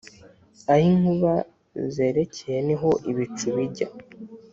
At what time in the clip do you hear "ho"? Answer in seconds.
2.81-2.89